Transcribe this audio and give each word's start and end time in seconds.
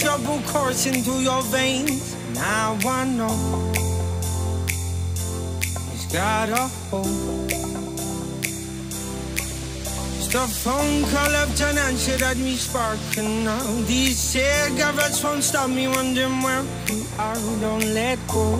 Trouble 0.00 0.40
coursing 0.46 1.02
through 1.02 1.20
your 1.20 1.42
veins. 1.44 2.14
Now 2.34 2.76
I 2.84 3.04
know 3.06 3.72
it's 5.94 6.06
got 6.12 6.50
a 6.50 6.68
hold. 6.90 7.50
Just 10.16 10.34
a 10.34 10.46
phone 10.46 11.02
call 11.04 11.30
left 11.30 11.62
unanswered 11.62 12.20
had 12.20 12.36
me 12.36 12.56
sparking 12.56 13.44
now. 13.44 13.64
These 13.86 14.18
cigarettes 14.18 15.24
won't 15.24 15.42
stop 15.42 15.70
me 15.70 15.88
wondering 15.88 16.42
where 16.42 16.62
you 16.88 17.02
are. 17.18 17.34
Don't 17.60 17.94
let 17.94 18.18
go. 18.28 18.58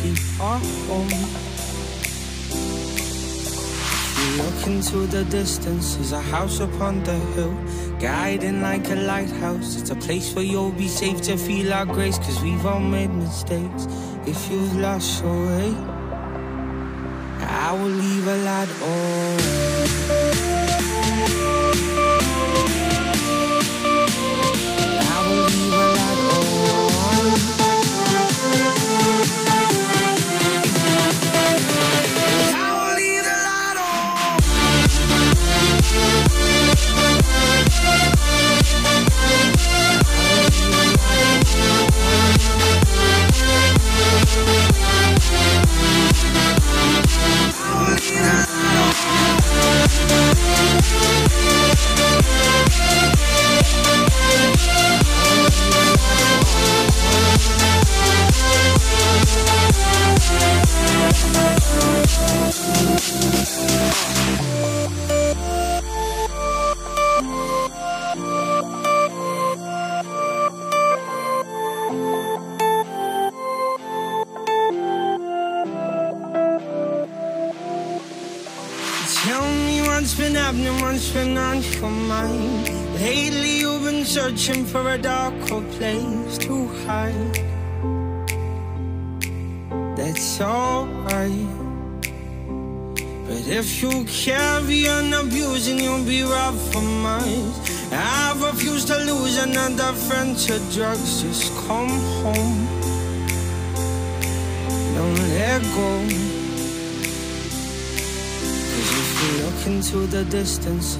Keep 0.00 0.40
our 0.40 0.58
home. 0.88 1.46
Look 4.38 4.66
into 4.66 5.06
the 5.06 5.24
distance, 5.24 5.94
there's 5.94 6.12
a 6.12 6.20
house 6.20 6.60
upon 6.60 7.02
the 7.04 7.14
hill, 7.34 7.54
guiding 7.98 8.60
like 8.62 8.88
a 8.90 8.94
lighthouse. 8.94 9.80
It's 9.80 9.90
a 9.90 9.96
place 9.96 10.34
where 10.34 10.44
you'll 10.44 10.72
be 10.72 10.88
safe 10.88 11.20
to 11.22 11.36
feel 11.36 11.72
our 11.72 11.86
grace, 11.86 12.18
cause 12.18 12.42
we've 12.42 12.66
all 12.66 12.80
made 12.80 13.10
mistakes. 13.10 13.86
If 14.26 14.50
you've 14.50 14.76
lost 14.76 15.22
your 15.22 15.46
way, 15.46 15.74
I 17.40 17.72
will 17.72 17.88
leave 17.88 18.26
a 18.26 18.36
light 18.38 18.82
on. 18.82 18.95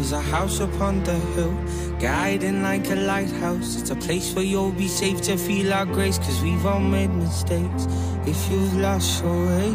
There's 0.08 0.24
a 0.24 0.30
house 0.30 0.60
upon 0.60 1.02
the 1.02 1.14
hill, 1.34 1.52
guiding 1.98 2.62
like 2.62 2.88
a 2.90 2.94
lighthouse. 2.94 3.80
It's 3.80 3.90
a 3.90 3.96
place 3.96 4.32
where 4.34 4.44
you'll 4.44 4.70
be 4.70 4.86
safe 4.86 5.20
to 5.22 5.36
feel 5.36 5.72
our 5.72 5.84
grace, 5.84 6.16
cause 6.18 6.40
we've 6.42 6.64
all 6.64 6.78
made 6.78 7.10
mistakes. 7.10 7.88
If 8.24 8.48
you've 8.48 8.76
lost 8.76 9.24
your 9.24 9.46
way, 9.46 9.74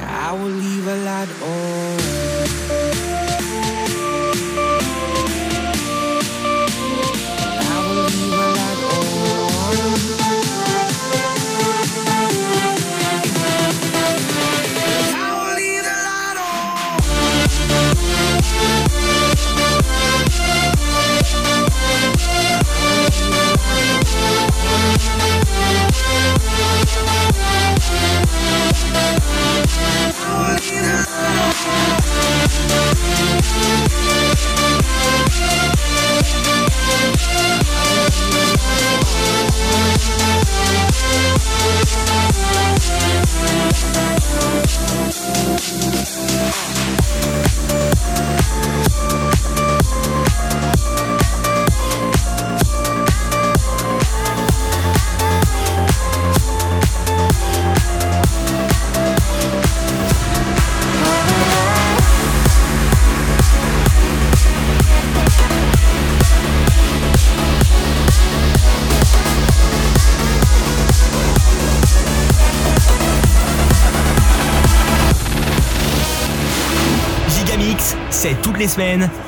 I 0.00 0.32
will 0.32 0.50
leave 0.50 0.86
a 0.88 0.96
light 1.04 1.42
on. 1.42 1.75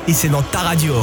Et 0.07 0.13
c'est 0.13 0.29
dans 0.29 0.43
ta 0.43 0.59
radio. 0.59 0.93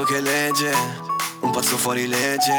pazzo 0.00 0.04
che 0.04 0.20
legge, 0.20 0.72
un 1.40 1.50
pazzo 1.50 1.76
fuori 1.76 2.06
legge, 2.06 2.56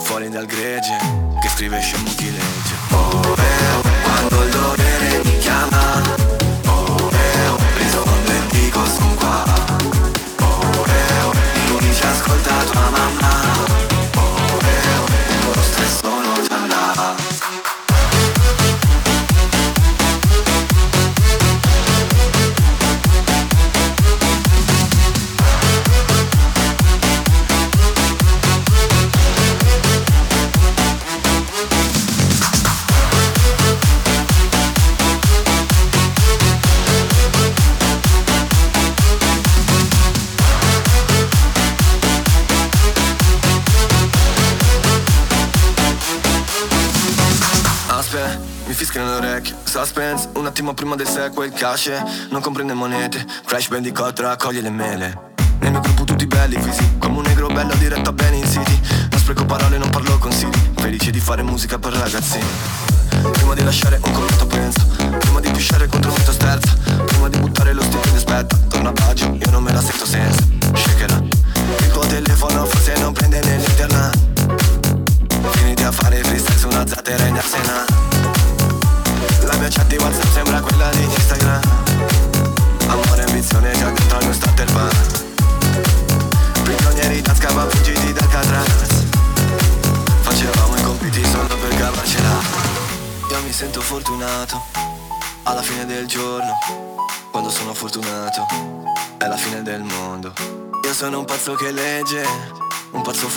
fuori 0.00 0.28
dal 0.28 0.46
gregge, 0.46 0.96
che 1.40 1.48
scrive 1.48 1.80
scemo 1.80 2.10
chi 2.16 2.30
legge. 2.30 2.74
Oh, 2.90 3.20
beh, 3.34 3.88
quando 4.02 4.42
il 4.42 4.50
dovere 4.50 5.20
mi 5.24 5.38
chiama 5.38 5.71
attimo 50.62 50.74
prima 50.74 50.94
del 50.94 51.08
sequel 51.08 51.50
cash 51.52 51.90
Non 52.30 52.40
comprende 52.40 52.72
monete 52.72 53.26
Crash 53.44 53.68
Bandicoot 53.68 54.18
raccoglie 54.20 54.60
le 54.60 54.70
mele. 54.70 55.30
Nel 55.58 55.72
mio 55.72 55.80
gruppo 55.80 56.04
tutti 56.04 56.26
belli 56.26 56.56
fisi 56.60 56.98
Come 56.98 57.16
un 57.16 57.22
negro 57.24 57.48
bello 57.48 57.74
diretto 57.74 58.10
a 58.10 58.12
bene 58.12 58.36
in 58.36 58.46
city. 58.46 58.78
Non 59.10 59.18
spreco 59.18 59.44
parole, 59.44 59.76
non 59.78 59.90
parlo 59.90 60.10
con 60.10 60.30
consigli 60.30 60.70
Felice 60.76 61.10
di 61.10 61.20
fare 61.20 61.42
musica 61.42 61.78
per 61.78 61.92
ragazzini. 61.94 62.46
Prima 63.32 63.54
di 63.54 63.64
lasciare 63.64 64.00
un 64.04 64.12
commento 64.12 64.46
penso 64.46 65.21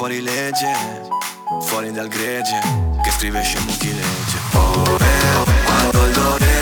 fuori 0.05 0.21
legge, 0.21 0.71
fuori 1.61 1.91
dal 1.91 2.07
gregge, 2.07 2.59
che 3.01 3.09
scrive 3.09 3.41
scemo 3.41 3.71
chi 3.79 3.91
legge. 3.91 4.37
Oh, 4.53 4.97
eh, 4.99 5.63
quando 5.65 6.05
il 6.05 6.11
dolore 6.11 6.54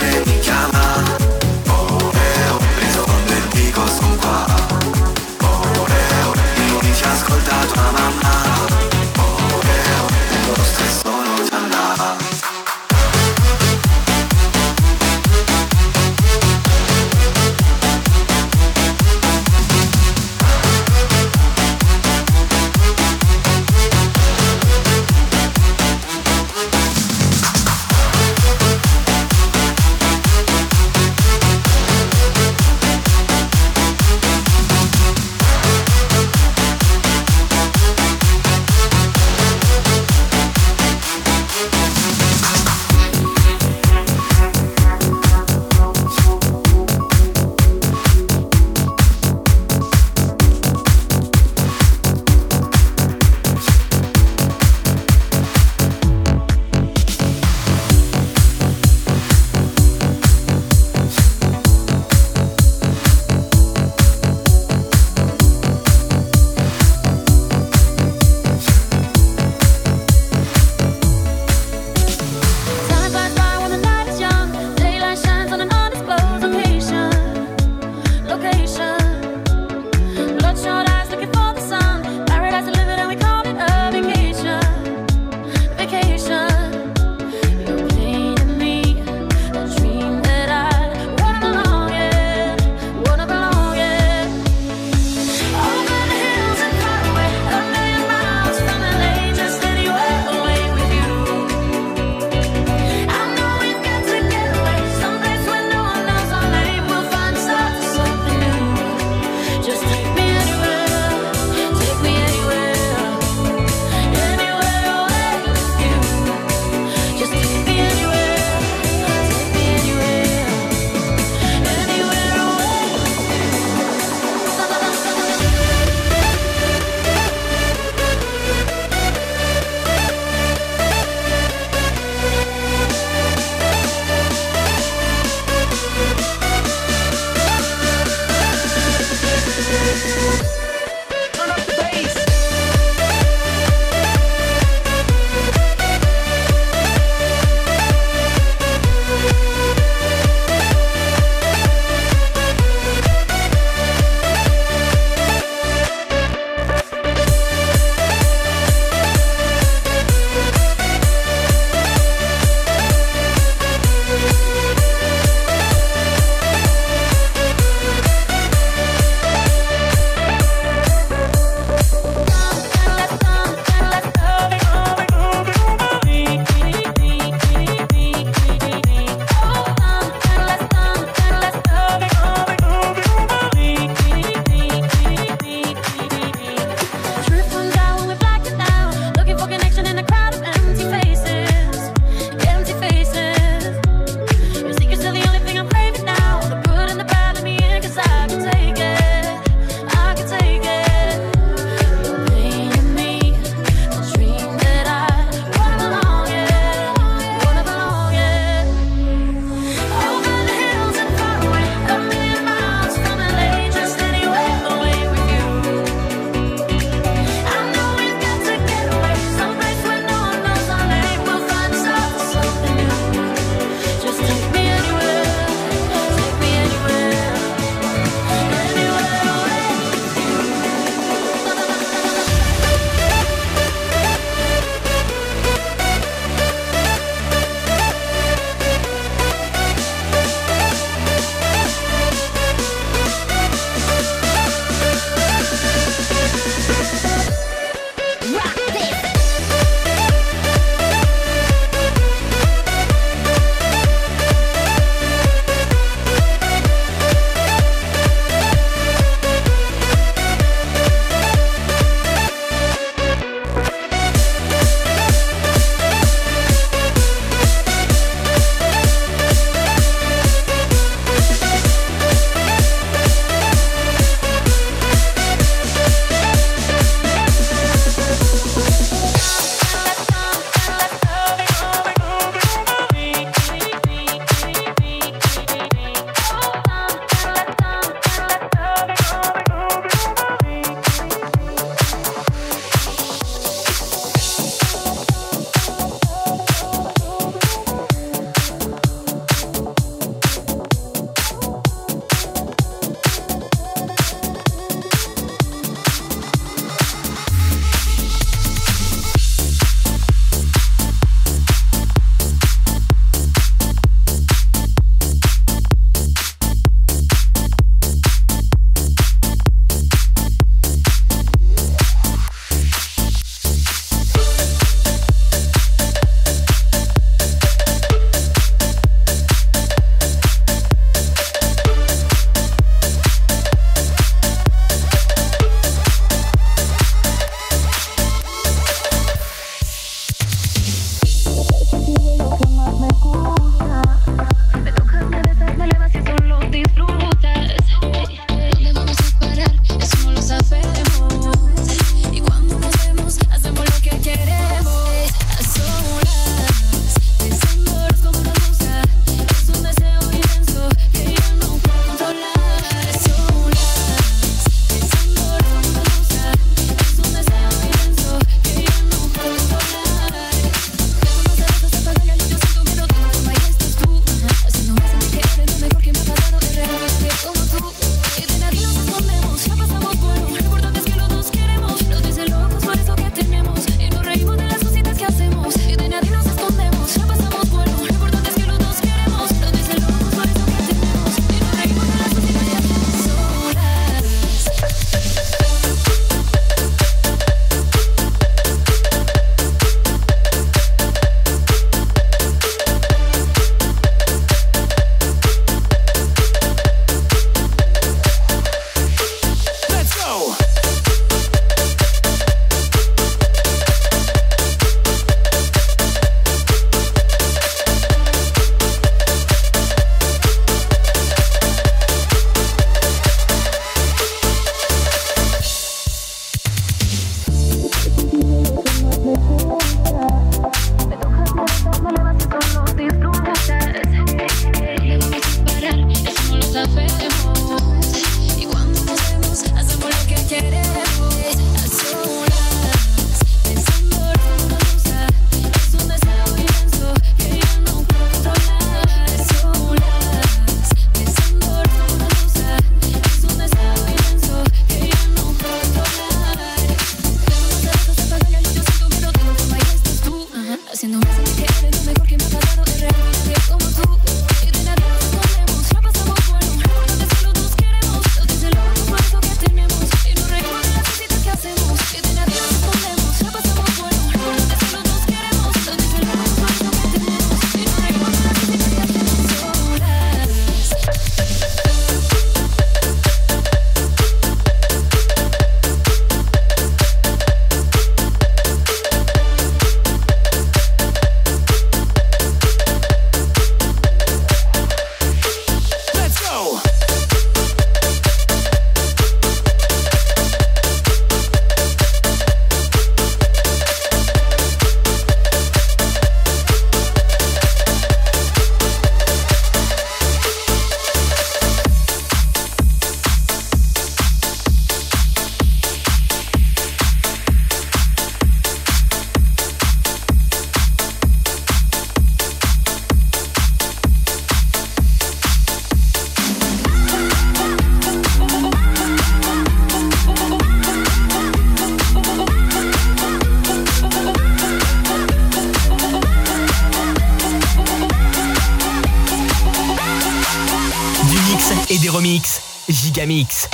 Gigamix. 542.94 543.48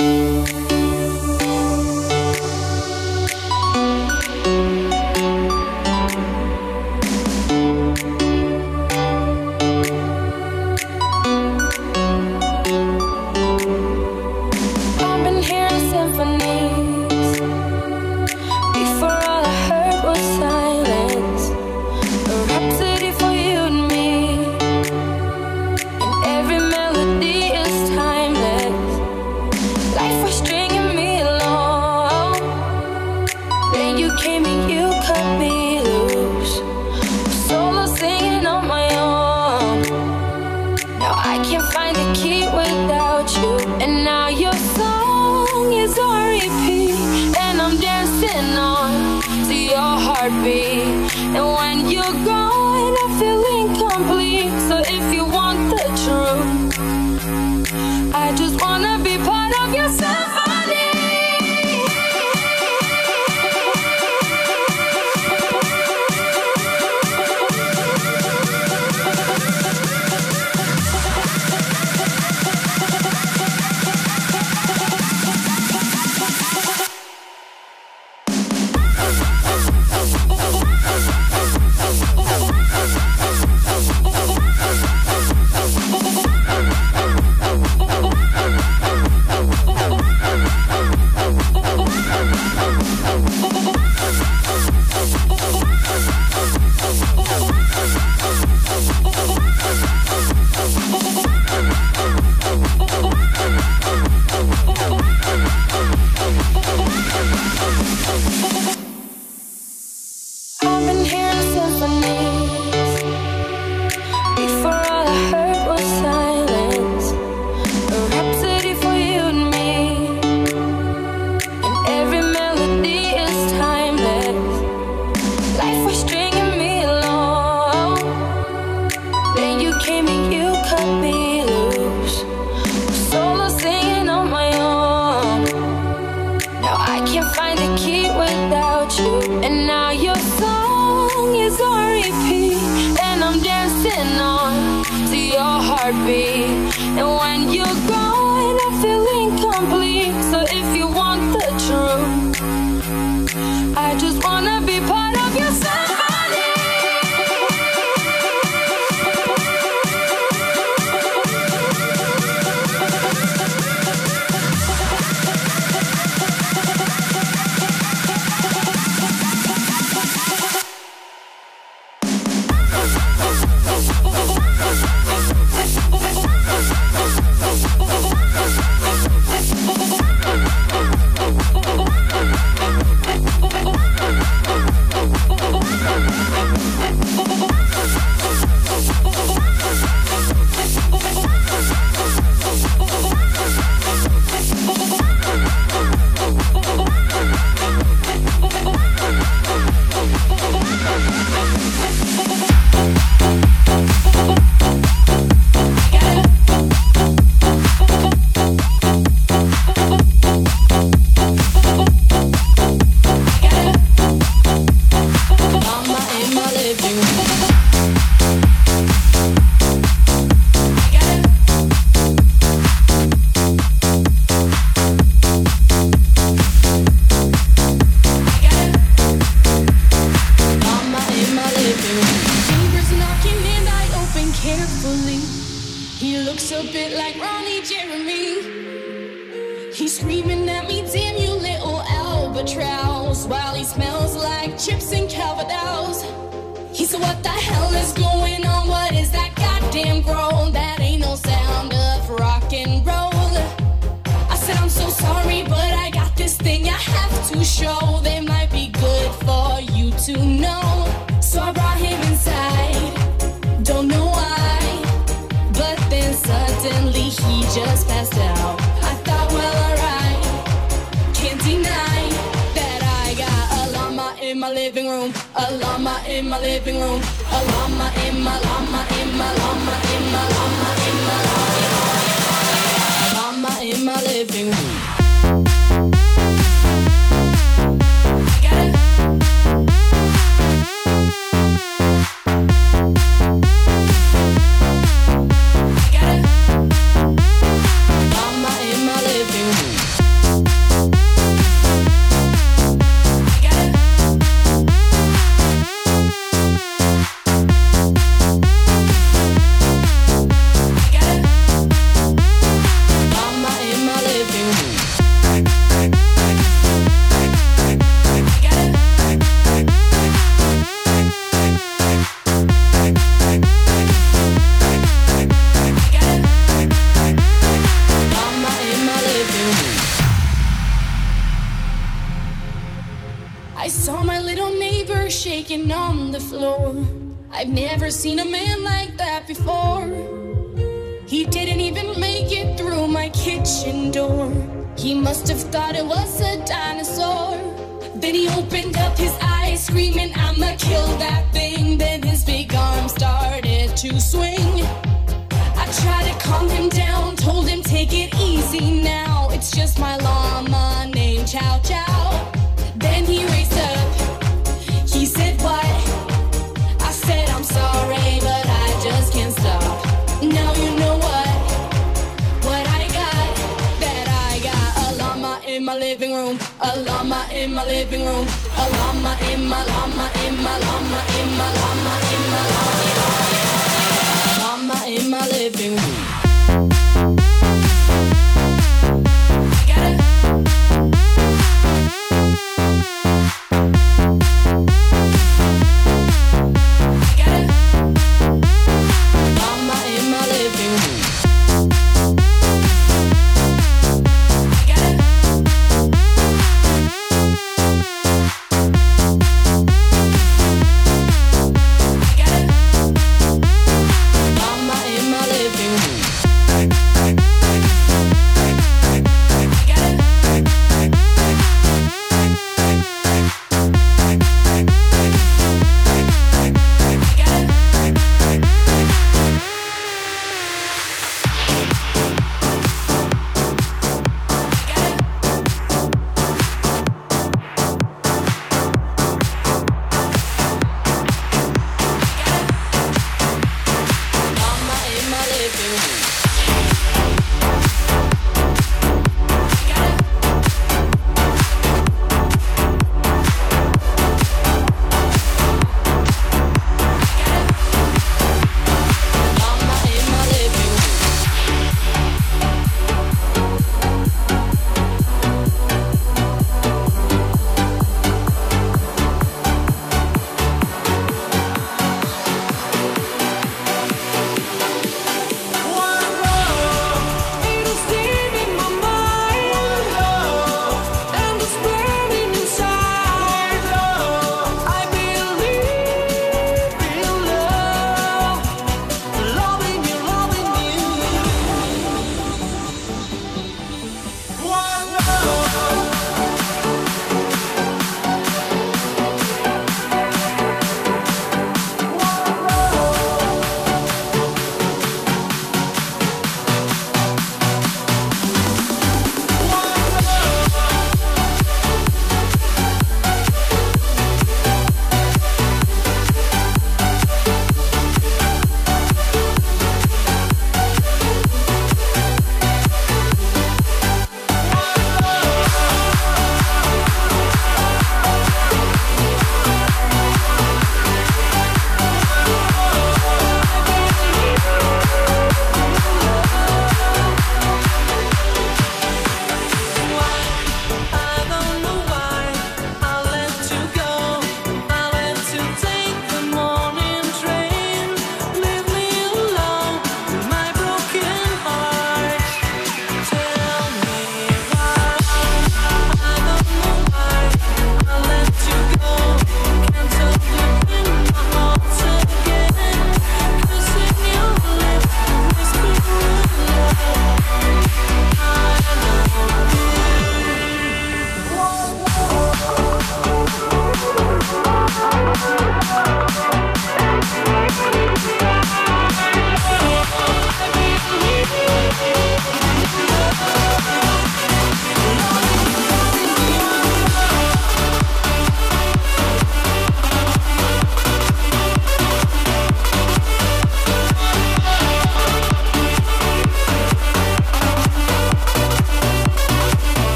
Living 377.91 378.05
room, 378.05 378.27
a 378.57 378.69
llama 378.69 379.17
in 379.31 379.49
my 379.49 379.63
llama 379.65 380.00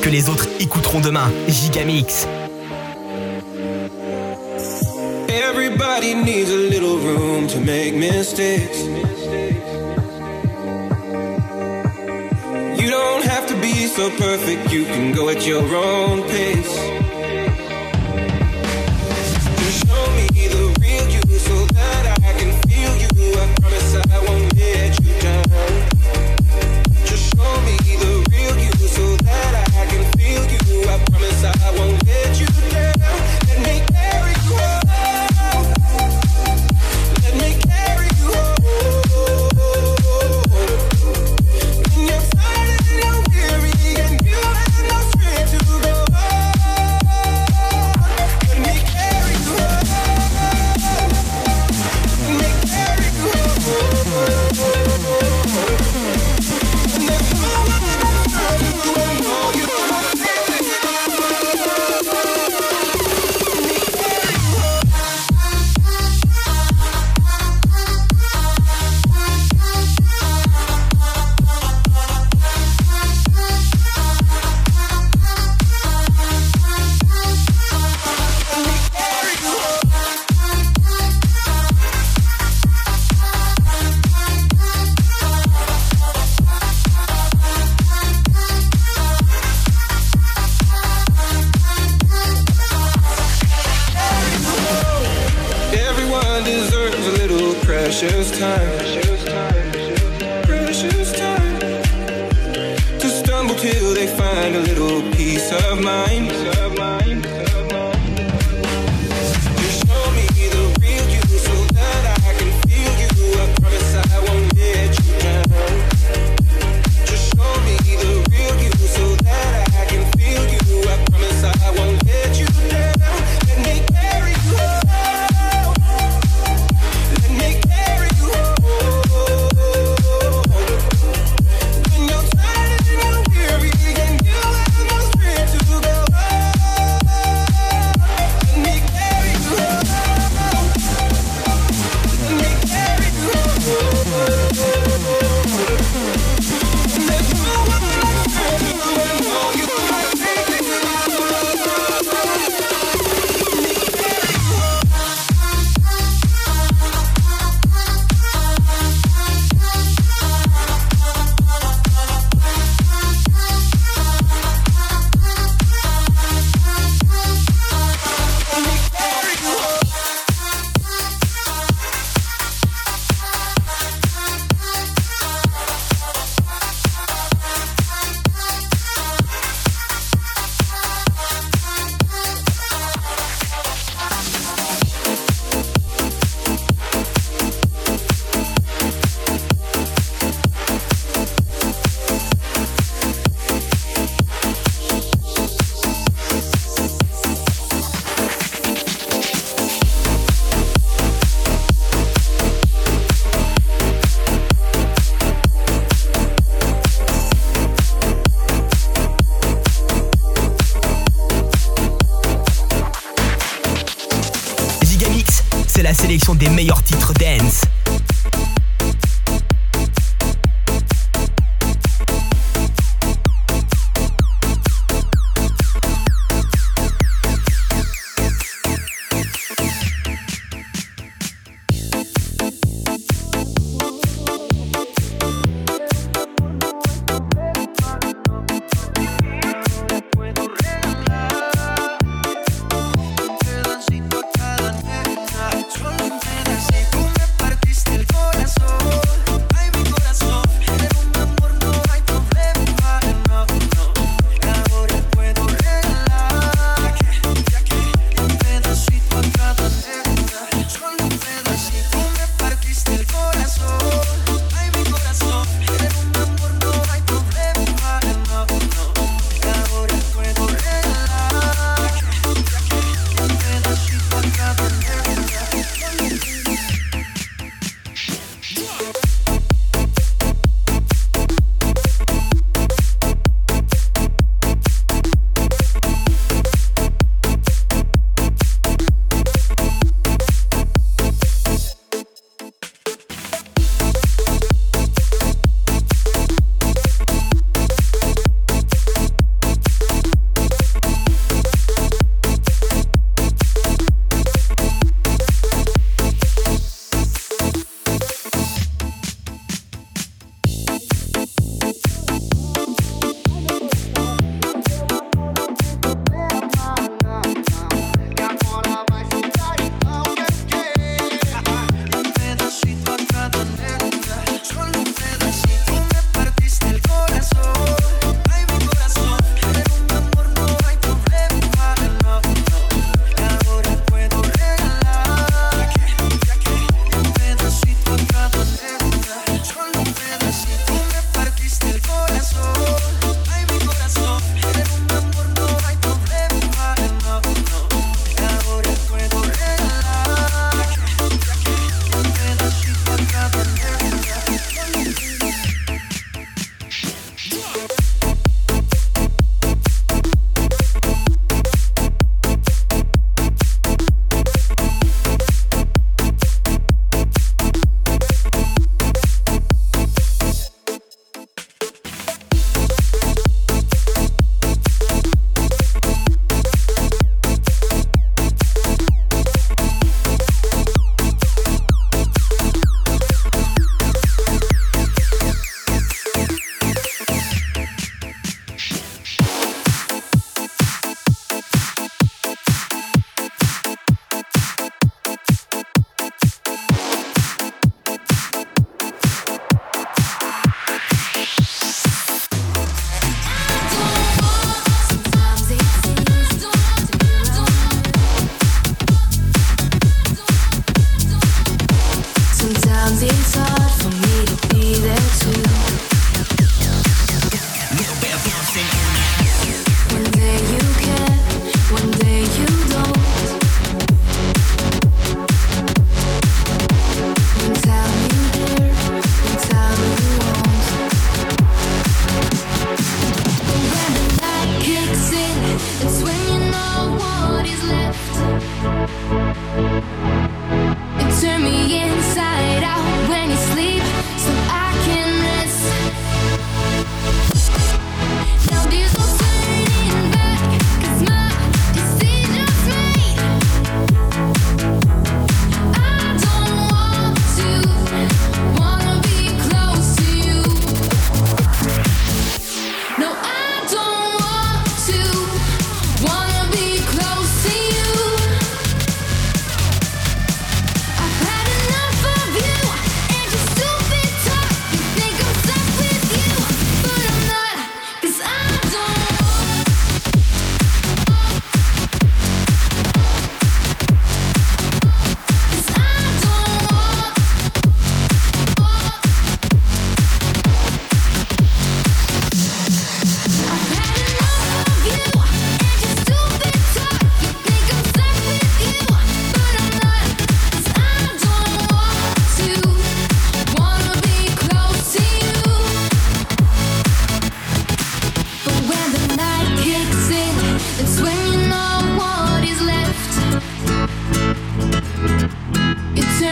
que 0.00 0.08
les 0.08 0.28
autres 0.28 0.46
écouteront 0.60 1.00
demain. 1.00 1.30
Gigamix. 1.48 2.26
Everybody 5.28 6.14
needs 6.14 6.50
a 6.50 6.56
little 6.56 6.98
room 6.98 7.46
to 7.48 7.60
make 7.60 7.94
mistakes. 7.94 8.82
You 12.80 12.90
don't 12.90 13.24
have 13.24 13.46
to 13.48 13.54
be 13.60 13.86
so 13.86 14.10
perfect, 14.10 14.72
you 14.72 14.84
can 14.84 15.12
go 15.12 15.28
at 15.28 15.46
your 15.46 15.64
own 15.74 16.22
pace. 16.24 16.85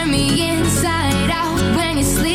me 0.07 0.49
inside 0.49 1.31
out 1.31 1.59
when 1.75 1.97
you 1.97 2.03
sleep. 2.03 2.34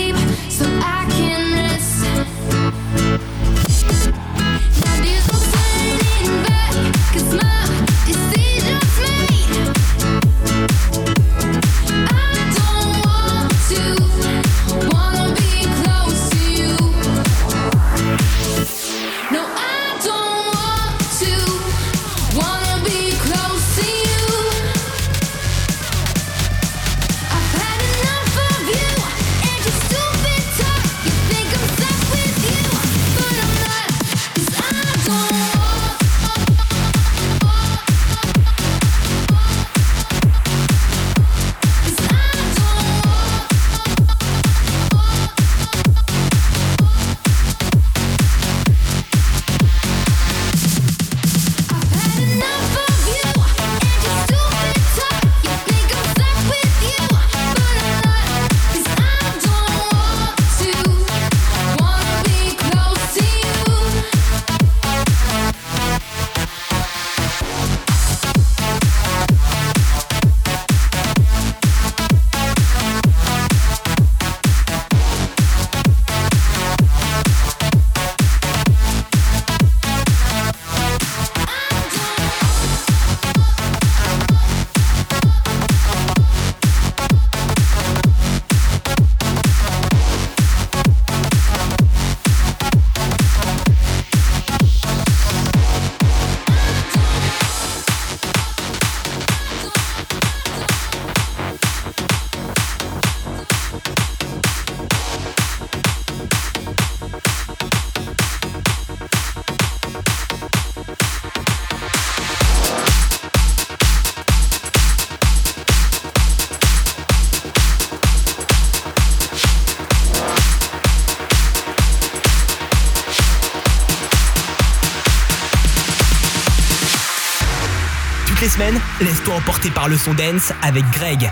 Laisse-toi 129.00 129.34
emporter 129.34 129.70
par 129.70 129.88
le 129.88 129.96
son 129.96 130.12
dance 130.12 130.52
avec 130.62 130.84
Greg. 130.90 131.30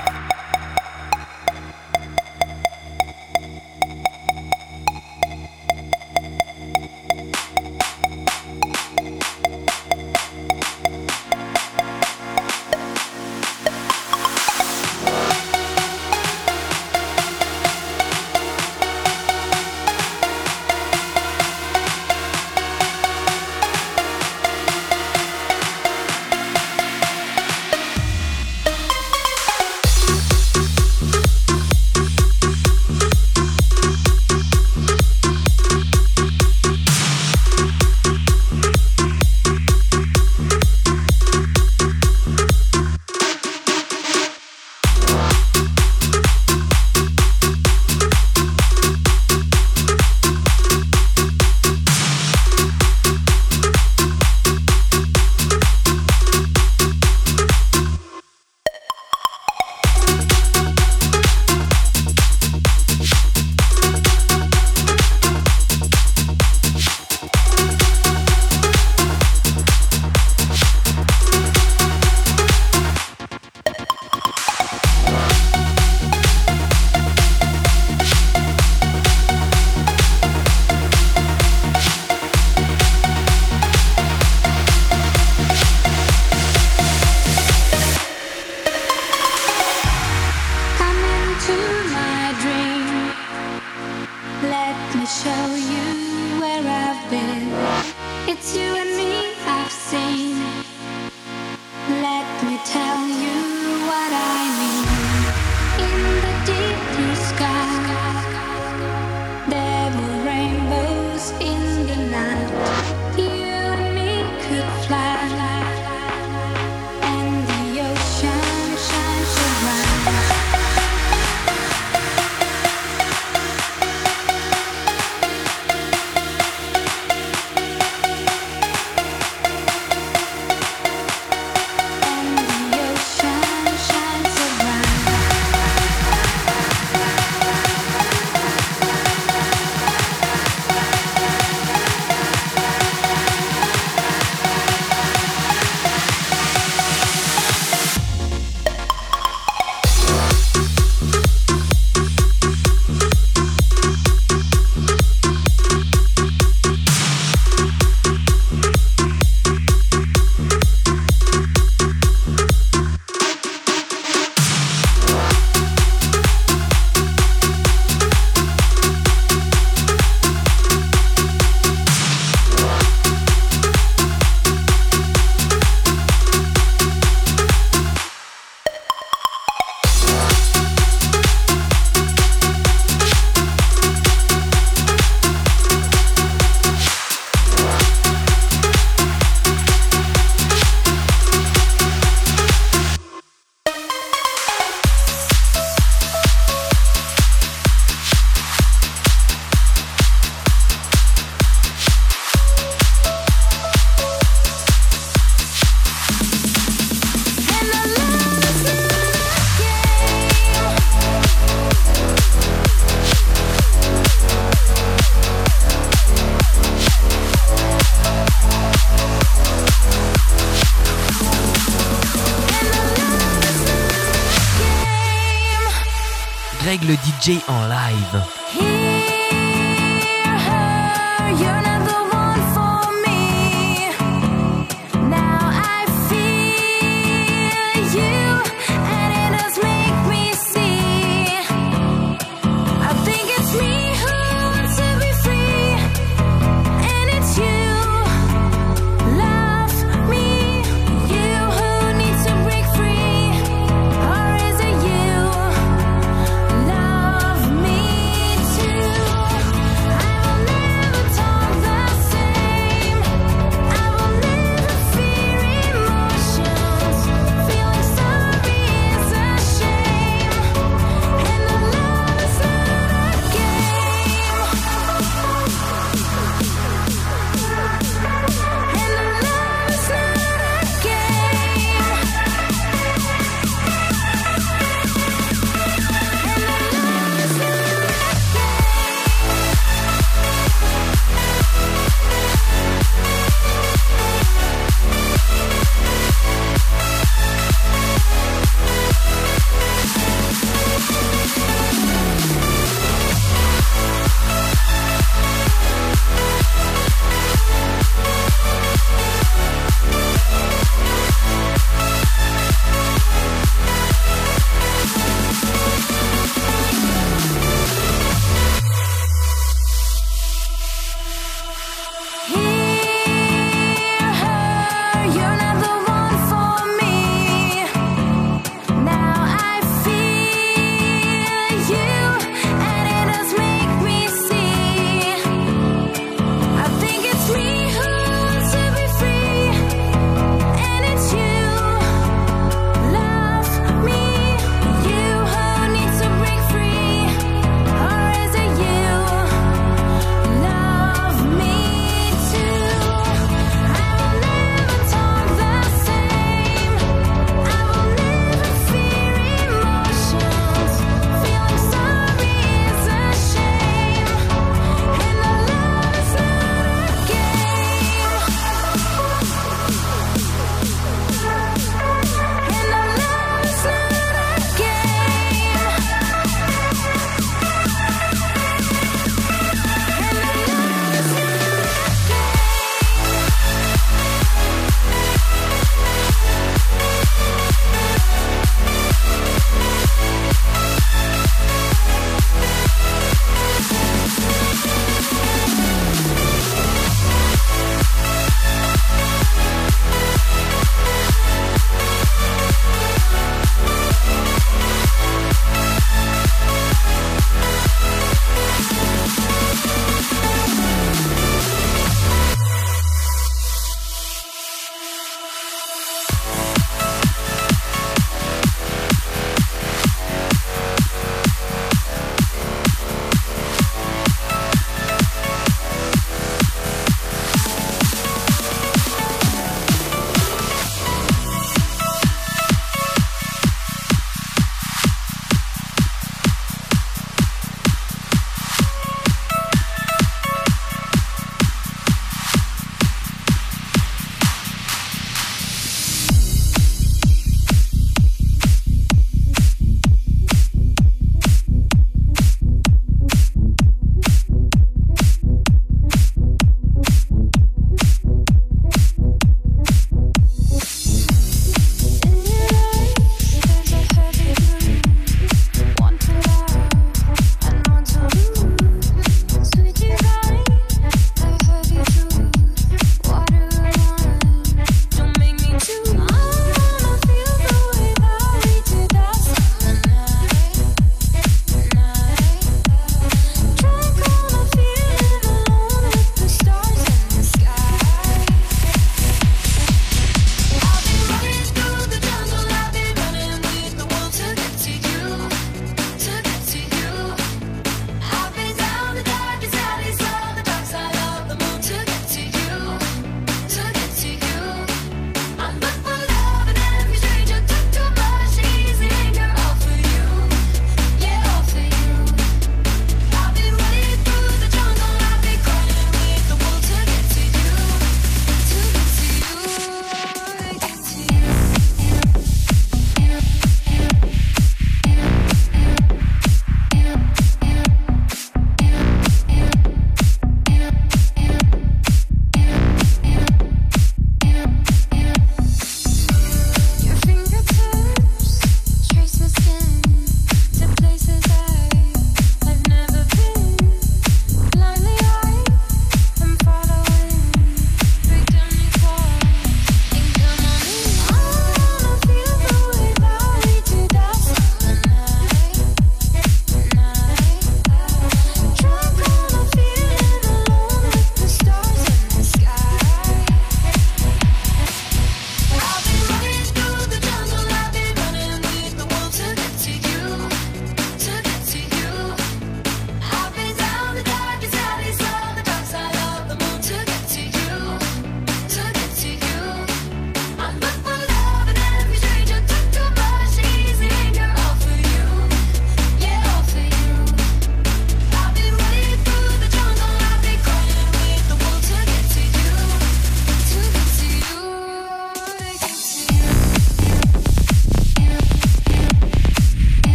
En 227.29 227.69
live. 227.69 228.68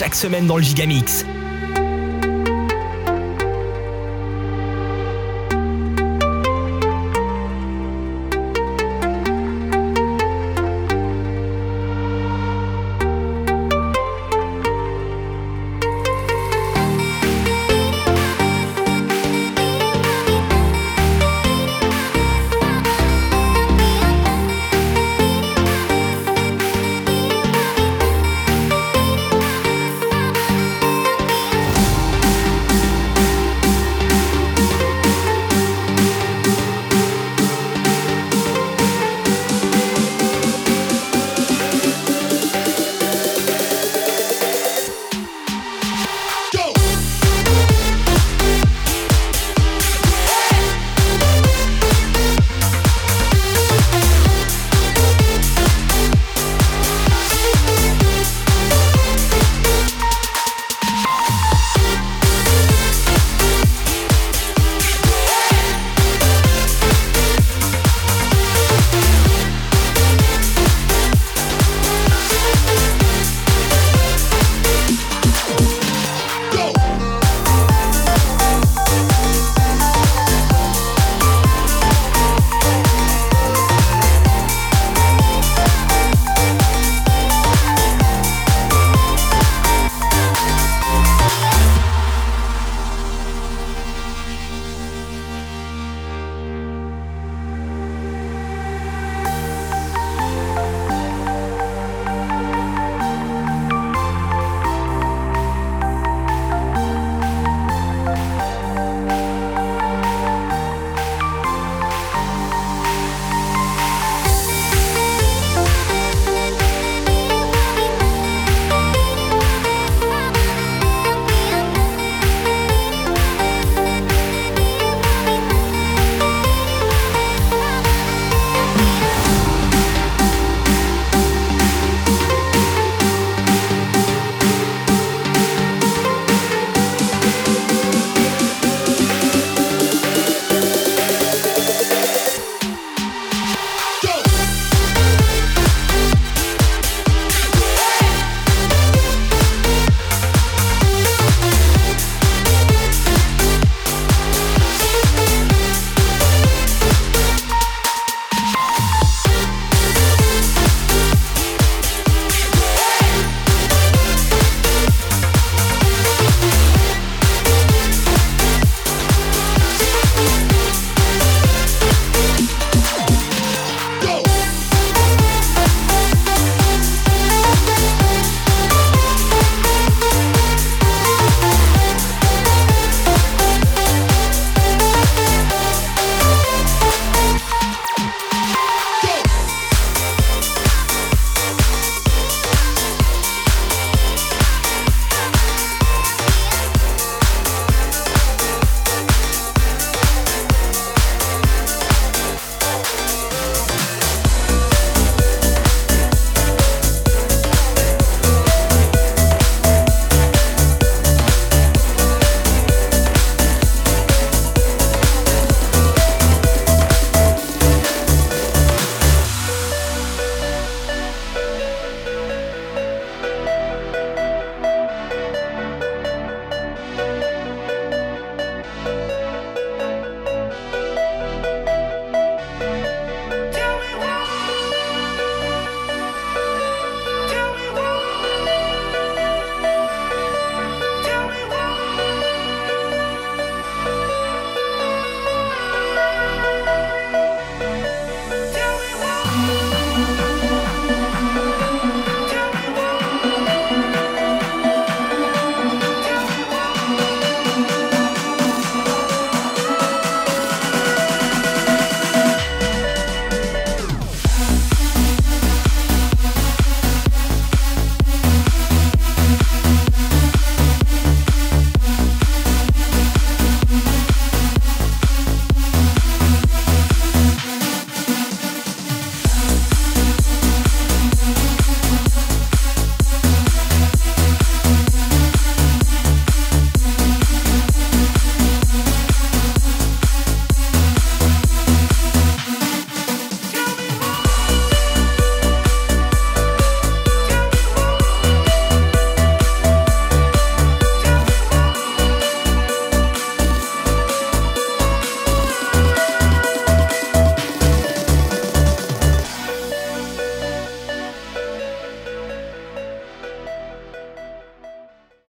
Chaque 0.00 0.14
semaine 0.14 0.46
dans 0.46 0.56
le 0.56 0.62
Gigamix. 0.62 1.26